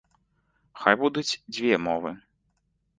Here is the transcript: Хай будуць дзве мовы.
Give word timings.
Хай 0.81 0.95
будуць 1.03 1.27
дзве 1.53 1.73
мовы. 1.89 2.19